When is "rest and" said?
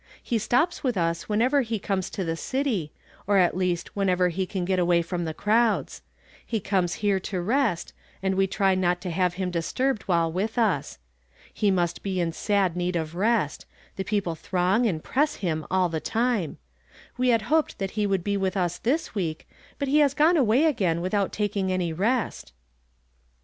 7.39-8.33